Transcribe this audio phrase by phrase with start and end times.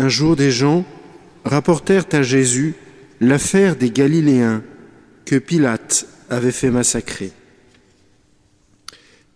[0.00, 0.86] Un jour, des gens
[1.44, 2.74] rapportèrent à Jésus
[3.20, 4.62] l'affaire des Galiléens
[5.26, 7.32] que Pilate avait fait massacrer,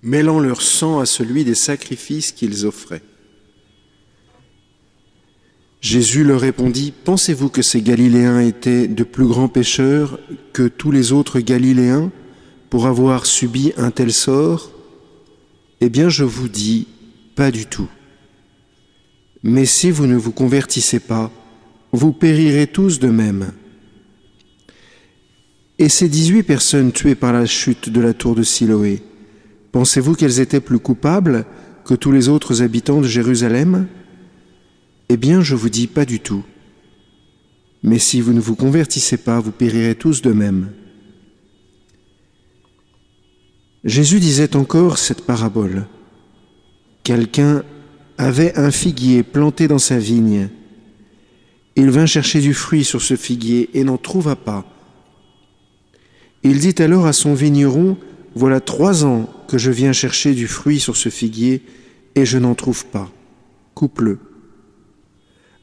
[0.03, 3.03] mêlant leur sang à celui des sacrifices qu'ils offraient.
[5.82, 10.18] Jésus leur répondit, Pensez-vous que ces Galiléens étaient de plus grands pécheurs
[10.54, 12.10] que tous les autres Galiléens
[12.70, 14.72] pour avoir subi un tel sort?
[15.82, 16.88] Eh bien, je vous dis,
[17.36, 17.90] pas du tout.
[19.46, 21.30] Mais si vous ne vous convertissez pas,
[21.92, 23.52] vous périrez tous de même.
[25.78, 29.02] Et ces dix-huit personnes tuées par la chute de la tour de Siloé,
[29.70, 31.45] pensez-vous qu'elles étaient plus coupables
[31.84, 33.86] que tous les autres habitants de Jérusalem?
[35.10, 36.42] Eh bien, je vous dis pas du tout.
[37.83, 40.70] Mais si vous ne vous convertissez pas, vous périrez tous de même.
[43.84, 45.86] Jésus disait encore cette parabole.
[47.02, 47.62] Quelqu'un
[48.18, 50.48] avait un figuier planté dans sa vigne.
[51.77, 54.64] Il vint chercher du fruit sur ce figuier et n'en trouva pas.
[56.42, 57.97] Il dit alors à son vigneron,
[58.36, 61.62] Voilà trois ans que je viens chercher du fruit sur ce figuier
[62.14, 63.11] et je n'en trouve pas.
[63.74, 64.19] Coupe-le.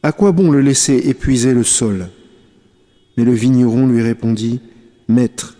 [0.03, 2.09] À quoi bon le laisser épuiser le sol?
[3.17, 4.61] Mais le vigneron lui répondit,
[5.07, 5.57] Maître,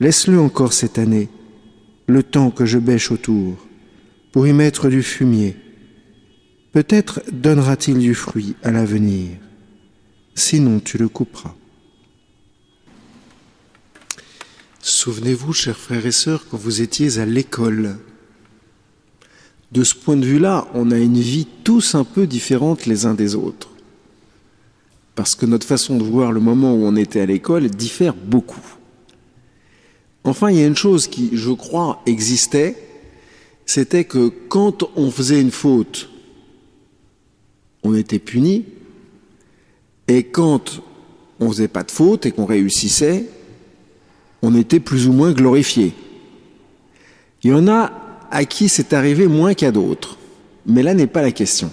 [0.00, 1.28] laisse-le encore cette année,
[2.06, 3.66] le temps que je bêche autour,
[4.32, 5.56] pour y mettre du fumier
[6.78, 9.30] Peut-être donnera-t-il du fruit à l'avenir,
[10.36, 11.56] sinon tu le couperas.
[14.80, 17.98] Souvenez-vous, chers frères et sœurs, quand vous étiez à l'école.
[19.72, 23.14] De ce point de vue-là, on a une vie tous un peu différente les uns
[23.14, 23.70] des autres.
[25.16, 28.64] Parce que notre façon de voir le moment où on était à l'école diffère beaucoup.
[30.22, 32.76] Enfin, il y a une chose qui, je crois, existait,
[33.66, 36.08] c'était que quand on faisait une faute,
[37.88, 38.64] on était puni.
[40.06, 40.82] Et quand
[41.40, 43.26] on faisait pas de faute et qu'on réussissait,
[44.42, 45.92] on était plus ou moins glorifié.
[47.42, 47.92] Il y en a
[48.30, 50.18] à qui c'est arrivé moins qu'à d'autres.
[50.66, 51.72] Mais là n'est pas la question.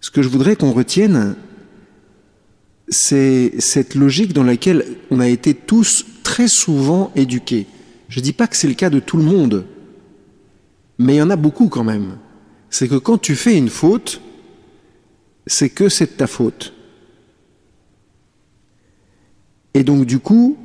[0.00, 1.34] Ce que je voudrais qu'on retienne,
[2.88, 7.66] c'est cette logique dans laquelle on a été tous très souvent éduqués.
[8.08, 9.66] Je ne dis pas que c'est le cas de tout le monde,
[10.98, 12.18] mais il y en a beaucoup quand même.
[12.70, 14.20] C'est que quand tu fais une faute,
[15.46, 16.72] c'est que c'est de ta faute.
[19.74, 20.56] Et donc du coup,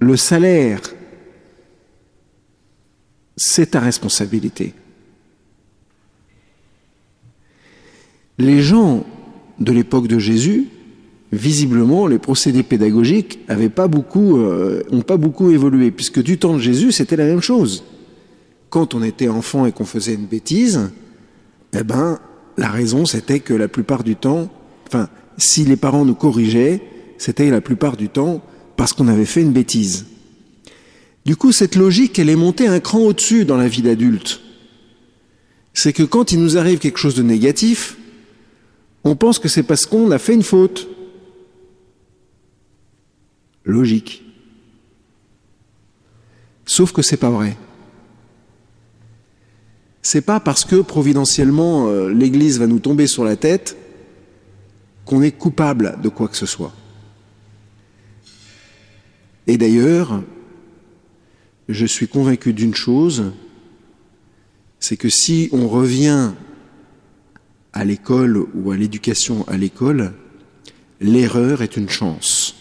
[0.00, 0.80] le salaire,
[3.36, 4.74] c'est ta responsabilité.
[8.38, 9.04] Les gens
[9.58, 10.68] de l'époque de Jésus,
[11.32, 16.60] visiblement, les procédés pédagogiques n'ont pas, beaucoup, euh, pas beaucoup évolué, puisque du temps de
[16.60, 17.84] Jésus, c'était la même chose.
[18.70, 20.90] Quand on était enfant et qu'on faisait une bêtise,
[21.72, 22.20] eh ben,
[22.58, 24.50] la raison, c'était que la plupart du temps,
[24.88, 25.08] enfin,
[25.38, 26.82] si les parents nous corrigeaient,
[27.16, 28.42] c'était la plupart du temps
[28.76, 30.06] parce qu'on avait fait une bêtise.
[31.24, 34.40] Du coup, cette logique, elle est montée un cran au-dessus dans la vie d'adulte.
[35.72, 37.96] C'est que quand il nous arrive quelque chose de négatif,
[39.04, 40.88] on pense que c'est parce qu'on a fait une faute.
[43.64, 44.24] Logique.
[46.66, 47.56] Sauf que c'est pas vrai
[50.02, 53.76] c'est pas parce que providentiellement euh, l'Église va nous tomber sur la tête
[55.04, 56.72] qu'on est coupable de quoi que ce soit.
[59.46, 60.22] Et d'ailleurs,
[61.68, 63.32] je suis convaincu d'une chose,
[64.80, 66.32] c'est que si on revient
[67.72, 70.12] à l'école ou à l'éducation à l'école,
[71.00, 72.54] l'erreur est une chance.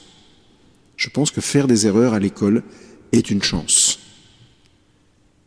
[0.96, 2.64] Je pense que faire des erreurs à l'école
[3.12, 4.00] est une chance.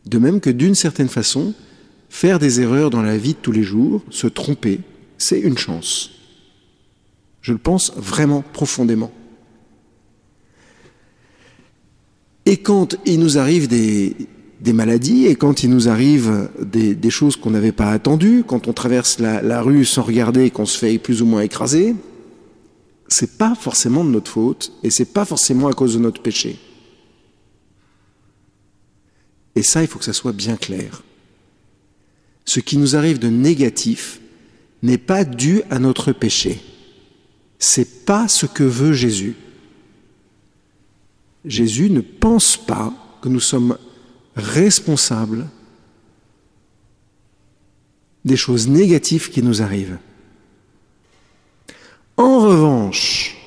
[0.05, 1.53] De même que d'une certaine façon,
[2.11, 4.81] Faire des erreurs dans la vie de tous les jours, se tromper,
[5.17, 6.11] c'est une chance.
[7.41, 9.13] Je le pense vraiment profondément.
[12.45, 14.13] Et quand il nous arrive des,
[14.73, 19.19] maladies, et quand il nous arrive des, choses qu'on n'avait pas attendues, quand on traverse
[19.19, 21.95] la, la rue sans regarder et qu'on se fait plus ou moins écraser,
[23.07, 26.59] c'est pas forcément de notre faute, et c'est pas forcément à cause de notre péché.
[29.55, 31.03] Et ça, il faut que ça soit bien clair
[32.51, 34.19] ce qui nous arrive de négatif
[34.83, 36.59] n'est pas dû à notre péché.
[37.59, 39.37] C'est pas ce que veut Jésus.
[41.45, 43.77] Jésus ne pense pas que nous sommes
[44.35, 45.47] responsables
[48.25, 49.97] des choses négatives qui nous arrivent.
[52.17, 53.37] En revanche,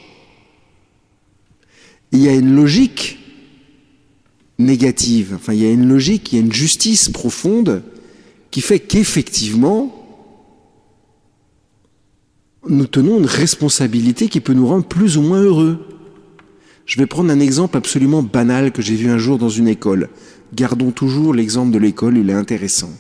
[2.11, 3.19] il y a une logique
[4.59, 7.83] négative, enfin il y a une logique, il y a une justice profonde
[8.55, 10.07] qui fait qu'effectivement,
[12.69, 15.85] nous tenons une responsabilité qui peut nous rendre plus ou moins heureux.
[16.87, 20.09] Je vais prendre un exemple absolument banal que j'ai vu un jour dans une école.
[20.55, 22.93] Gardons toujours l'exemple de l'école, il est intéressant.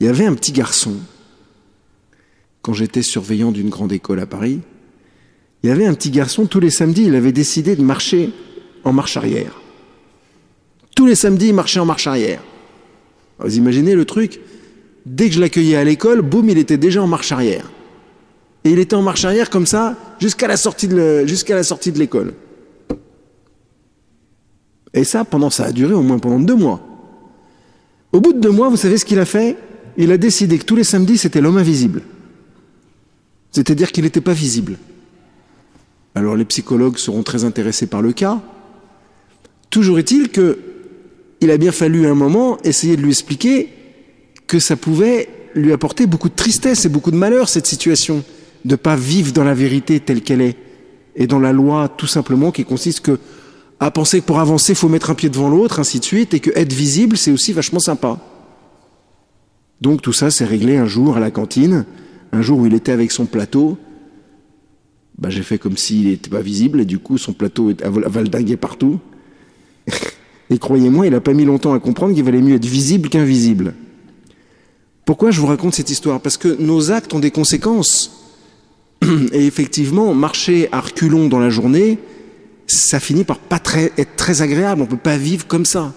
[0.00, 0.94] Il y avait un petit garçon,
[2.62, 4.60] quand j'étais surveillant d'une grande école à Paris,
[5.62, 8.30] il y avait un petit garçon, tous les samedis, il avait décidé de marcher
[8.84, 9.60] en marche arrière.
[10.96, 12.42] Tous les samedis, il marchait en marche arrière.
[13.38, 14.40] vous imaginez le truc?
[15.06, 17.70] Dès que je l'accueillais à l'école, boum, il était déjà en marche arrière.
[18.64, 22.32] Et il était en marche arrière comme ça jusqu'à la sortie de l'école.
[24.94, 26.80] Et ça, pendant ça a duré au moins pendant deux mois.
[28.12, 29.58] Au bout de deux mois, vous savez ce qu'il a fait?
[29.96, 32.02] Il a décidé que tous les samedis, c'était l'homme invisible.
[33.50, 34.78] C'est-à-dire qu'il n'était pas visible.
[36.14, 38.40] Alors les psychologues seront très intéressés par le cas.
[39.68, 40.58] Toujours est-il que
[41.40, 43.68] il a bien fallu un moment essayer de lui expliquer
[44.46, 48.24] que ça pouvait lui apporter beaucoup de tristesse et beaucoup de malheur cette situation
[48.64, 50.56] de pas vivre dans la vérité telle qu'elle est
[51.16, 53.10] et dans la loi tout simplement qui consiste
[53.80, 56.34] à penser que pour avancer il faut mettre un pied devant l'autre ainsi de suite
[56.34, 58.18] et que être visible c'est aussi vachement sympa.
[59.80, 61.84] Donc tout ça s'est réglé un jour à la cantine,
[62.32, 63.76] un jour où il était avec son plateau.
[65.18, 68.56] Bah, j'ai fait comme s'il n'était pas visible et du coup son plateau a valdingué
[68.56, 68.98] partout.
[70.50, 73.74] et croyez-moi, il n'a pas mis longtemps à comprendre qu'il valait mieux être visible qu'invisible.
[75.04, 76.20] Pourquoi je vous raconte cette histoire?
[76.20, 78.24] Parce que nos actes ont des conséquences.
[79.32, 81.98] Et effectivement, marcher à reculons dans la journée,
[82.66, 83.60] ça finit par pas
[83.98, 84.80] être très agréable.
[84.80, 85.92] On ne peut pas vivre comme ça.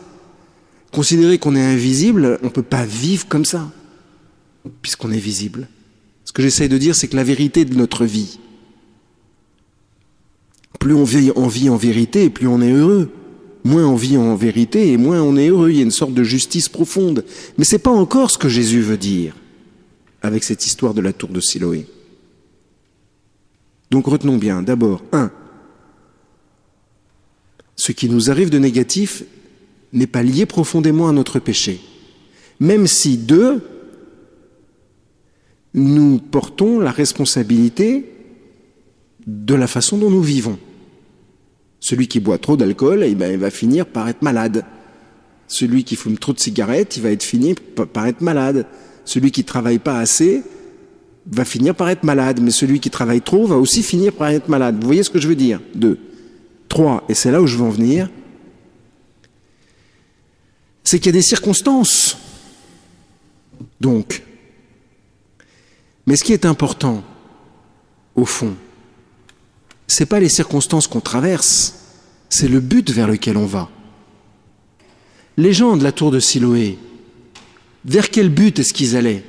[0.92, 3.69] Considérer qu'on est invisible, on ne peut pas vivre comme ça,
[4.81, 5.68] puisqu'on est visible.
[6.25, 8.39] Ce que j'essaye de dire, c'est que la vérité de notre vie,
[10.80, 13.12] plus on vit en, vie en vérité, plus on est heureux.
[13.68, 15.72] Moins on vit en vérité et moins on est heureux.
[15.72, 17.25] Il y a une sorte de justice profonde.
[17.58, 19.36] Mais ce n'est pas encore ce que Jésus veut dire
[20.22, 21.86] avec cette histoire de la tour de Siloé.
[23.92, 25.31] Donc retenons bien, d'abord, un,
[27.75, 29.24] ce qui nous arrive de négatif
[29.92, 31.81] n'est pas lié profondément à notre péché.
[32.62, 33.62] Même si, deux,
[35.74, 38.13] nous portons la responsabilité
[39.25, 40.58] de la façon dont nous vivons.
[41.79, 44.65] Celui qui boit trop d'alcool, eh ben, il va finir par être malade.
[45.47, 47.56] Celui qui fume trop de cigarettes, il va être fini
[47.94, 48.65] par être malade.
[49.06, 50.44] Celui qui travaille pas assez
[51.29, 54.50] va finir par être malade, mais celui qui travaille trop va aussi finir par être
[54.50, 54.77] malade.
[54.79, 55.62] Vous voyez ce que je veux dire?
[55.75, 56.00] Deux.
[56.68, 58.09] Trois, et c'est là où je veux en venir,
[60.83, 62.18] c'est qu'il y a des circonstances.
[63.79, 64.24] Donc,
[66.06, 67.03] mais ce qui est important,
[68.15, 68.56] au fond,
[69.88, 71.75] c'est pas les circonstances qu'on traverse,
[72.30, 73.69] c'est le but vers lequel on va.
[75.38, 76.78] Les gens de la tour de Siloé,
[77.86, 79.24] vers quel but est-ce qu'ils allaient?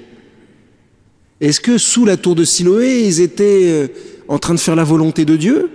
[1.40, 3.88] Est-ce que sous la tour de Siloé, ils étaient euh,
[4.26, 5.70] en train de faire la volonté de Dieu?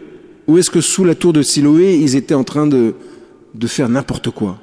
[0.48, 2.96] Ou est-ce que sous la tour de Siloé, ils étaient en train de,
[3.54, 4.60] de faire n'importe quoi?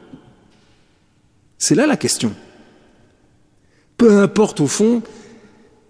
[1.56, 2.34] C'est là la question.
[3.96, 5.02] Peu importe au fond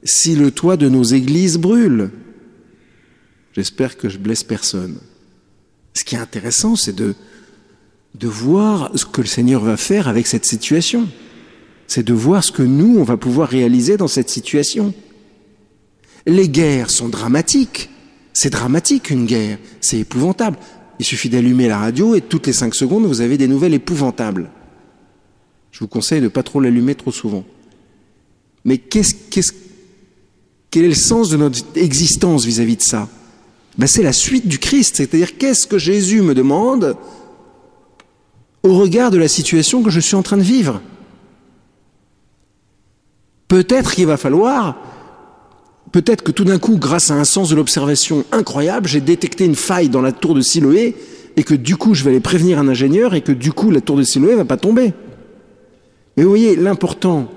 [0.04, 2.10] si le toit de nos églises brûle.
[3.52, 4.98] J'espère que je blesse personne.
[5.94, 7.14] Ce qui est intéressant, c'est de,
[8.14, 11.08] de voir ce que le Seigneur va faire avec cette situation.
[11.86, 14.94] C'est de voir ce que nous, on va pouvoir réaliser dans cette situation.
[16.26, 17.90] Les guerres sont dramatiques.
[18.32, 19.58] C'est dramatique une guerre.
[19.80, 20.56] C'est épouvantable.
[21.00, 24.50] Il suffit d'allumer la radio et toutes les cinq secondes, vous avez des nouvelles épouvantables.
[25.72, 27.44] Je vous conseille de ne pas trop l'allumer trop souvent.
[28.64, 29.52] Mais qu'est-ce, qu'est-ce,
[30.70, 33.08] quel est le sens de notre existence vis-à-vis de ça?
[33.78, 36.96] Ben, C'est la suite du Christ, c'est-à-dire qu'est-ce que Jésus me demande
[38.62, 40.80] au regard de la situation que je suis en train de vivre?
[43.48, 44.76] Peut-être qu'il va falloir,
[45.90, 49.56] peut-être que tout d'un coup, grâce à un sens de l'observation incroyable, j'ai détecté une
[49.56, 50.94] faille dans la tour de Siloé
[51.36, 53.80] et que du coup, je vais aller prévenir un ingénieur et que du coup, la
[53.80, 54.92] tour de Siloé va pas tomber.
[56.16, 57.28] Mais vous voyez, l'important,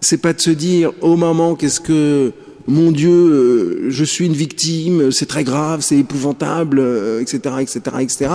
[0.00, 2.32] c'est pas de se dire, oh maman, qu'est-ce que
[2.66, 6.80] mon Dieu, euh, je suis une victime, c'est très grave, c'est épouvantable,
[7.20, 8.30] etc., etc., etc.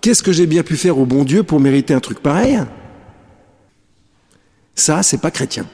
[0.00, 2.58] Qu'est-ce que j'ai bien pu faire au bon Dieu pour mériter un truc pareil?
[4.74, 5.66] Ça, c'est pas chrétien.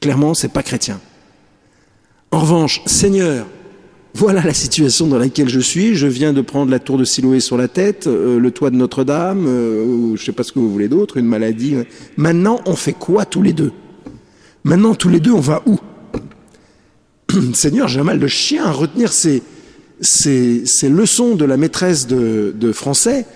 [0.00, 1.00] Clairement, c'est pas chrétien.
[2.30, 3.46] En revanche, Seigneur,
[4.14, 5.94] voilà la situation dans laquelle je suis.
[5.94, 8.76] Je viens de prendre la tour de Siloé sur la tête, euh, le toit de
[8.76, 11.76] Notre-Dame, euh, ou je sais pas ce que vous voulez d'autre, une maladie.
[12.16, 13.72] Maintenant, on fait quoi tous les deux?
[14.64, 15.78] Maintenant, tous les deux, on va où?
[17.54, 19.42] Seigneur, j'ai mal de chien à retenir ces,
[20.00, 23.26] ces, leçons de la maîtresse de, français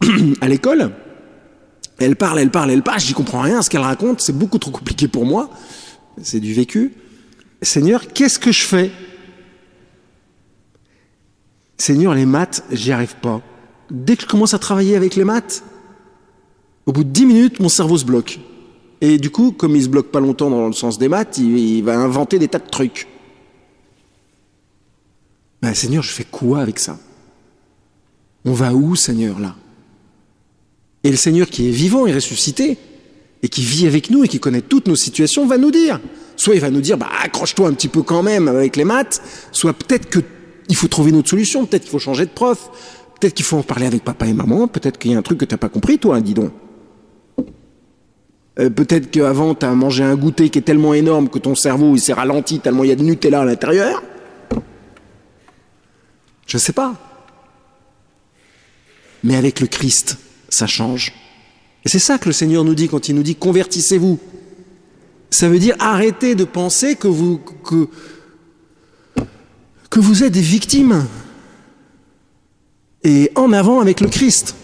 [0.40, 0.92] à l'école.
[1.98, 4.70] Elle parle, elle parle, elle parle, j'y comprends rien, ce qu'elle raconte, c'est beaucoup trop
[4.70, 5.50] compliqué pour moi,
[6.22, 6.92] c'est du vécu.
[7.62, 8.90] Seigneur, qu'est-ce que je fais?
[11.78, 13.40] Seigneur, les maths, j'y arrive pas.
[13.90, 15.62] Dès que je commence à travailler avec les maths,
[16.84, 18.40] au bout de dix minutes, mon cerveau se bloque.
[19.00, 21.82] Et du coup, comme il se bloque pas longtemps dans le sens des maths, il,
[21.82, 23.06] va inventer des tas de trucs.
[25.60, 26.98] Ben, Seigneur, je fais quoi avec ça?
[28.44, 29.54] On va où, Seigneur, là?
[31.04, 32.78] Et le Seigneur qui est vivant et ressuscité,
[33.42, 36.00] et qui vit avec nous et qui connaît toutes nos situations, va nous dire.
[36.36, 39.22] Soit il va nous dire, bah, accroche-toi un petit peu quand même avec les maths,
[39.52, 42.70] soit peut-être qu'il faut trouver une autre solution, peut-être qu'il faut changer de prof,
[43.20, 45.38] peut-être qu'il faut en parler avec papa et maman, peut-être qu'il y a un truc
[45.38, 46.50] que tu n'as pas compris, toi, dis donc.
[48.58, 51.94] Euh, peut-être qu'avant, tu as mangé un goûter qui est tellement énorme que ton cerveau
[51.94, 54.02] il s'est ralenti tellement il y a de Nutella à l'intérieur.
[56.46, 56.94] Je ne sais pas.
[59.24, 61.12] Mais avec le Christ, ça change.
[61.84, 64.18] Et c'est ça que le Seigneur nous dit quand il nous dit convertissez-vous.
[65.30, 67.88] Ça veut dire arrêtez de penser que vous, que,
[69.90, 71.06] que vous êtes des victimes.
[73.02, 74.54] Et en avant avec le Christ.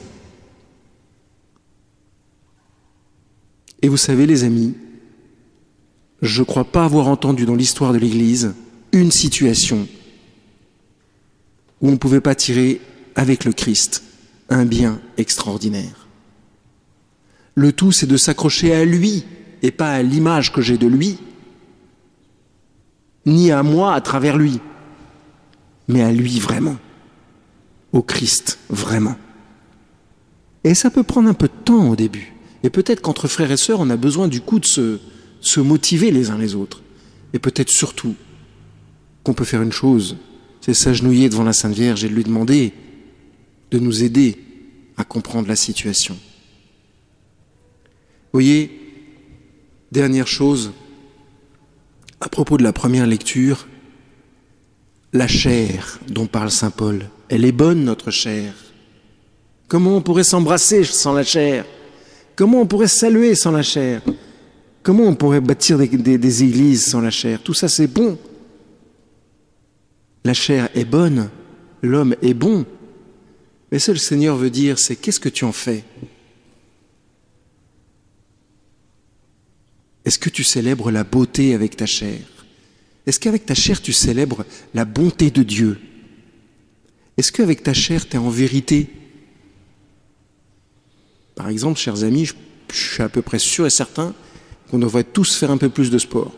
[3.83, 4.75] Et vous savez, les amis,
[6.23, 8.55] je ne crois pas avoir entendu dans l'histoire de l'Église
[8.93, 9.89] une situation
[11.81, 12.81] où on ne pouvait pas tirer
[13.17, 14.05] avec le Christ
[14.49, 16.07] un bien extraordinaire.
[17.55, 19.25] Le tout, c'est de s'accrocher à lui
[19.63, 21.19] et pas à l'image que j'ai de lui,
[23.27, 24.61] ni à moi à travers lui,
[25.89, 26.77] mais à lui vraiment,
[27.93, 29.17] au Christ vraiment.
[30.65, 32.32] Et ça peut prendre un peu de temps au début.
[32.63, 36.31] Et peut-être qu'entre frères et sœurs, on a besoin du coup de se, motiver les
[36.31, 36.83] uns les autres.
[37.33, 38.15] Et peut-être surtout
[39.25, 40.17] qu'on peut faire une chose,
[40.61, 42.73] c'est s'agenouiller devant la Sainte Vierge et lui demander
[43.71, 44.39] de nous aider
[44.97, 46.17] à comprendre la situation.
[48.33, 48.71] Voyez,
[49.91, 50.73] dernière chose,
[52.21, 53.67] à propos de la première lecture,
[55.13, 58.55] la chair dont parle Saint Paul, elle est bonne, notre chair.
[59.69, 61.65] Comment on pourrait s'embrasser sans la chair?
[62.43, 64.03] Comment on pourrait saluer sans la chair?
[64.83, 67.41] Comment on pourrait bâtir des, églises sans la chair?
[67.41, 68.19] Tout ça, c'est bon.
[70.25, 71.31] La chair est bonne,
[71.83, 72.67] l'homme est bon.
[73.71, 75.85] Mais ce que le Seigneur veut dire, c'est qu'est-ce que tu en fais?
[80.05, 82.19] Est-ce que tu célèbres la beauté avec ta chair?
[83.07, 84.45] Est-ce qu'avec ta chair, tu célèbres
[84.75, 85.79] la bonté de Dieu?
[87.17, 88.91] Est-ce qu'avec ta chair, tu es en vérité
[91.35, 92.35] par exemple, chers amis, je,
[92.73, 94.15] suis à peu près sûr et certain
[94.71, 96.33] qu'on devrait tous faire un peu plus de sport.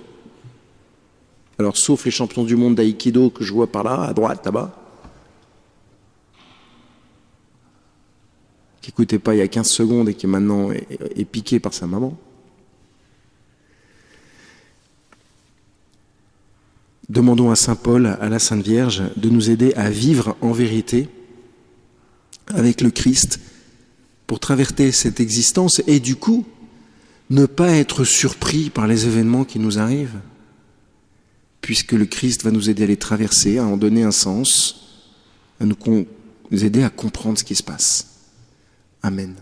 [1.58, 4.74] Alors, sauf les champions du monde d'aïkido que je vois par là, à droite, là-bas,
[8.80, 11.86] qui n'écoutait pas il y a 15 secondes et qui maintenant est piqué par sa
[11.86, 12.16] maman.
[17.08, 21.08] Demandons à Saint Paul, à la Sainte Vierge, de nous aider à vivre en vérité
[22.48, 23.40] avec le Christ
[24.40, 26.46] traverser cette existence et du coup
[27.30, 30.20] ne pas être surpris par les événements qui nous arrivent,
[31.60, 35.08] puisque le Christ va nous aider à les traverser, à en donner un sens,
[35.60, 35.76] à nous
[36.50, 38.06] aider à comprendre ce qui se passe.
[39.02, 39.34] Amen.